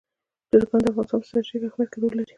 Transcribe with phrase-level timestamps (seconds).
[0.49, 2.29] چرګان د افغانستان په ستراتیژیک اهمیت کې رول لري.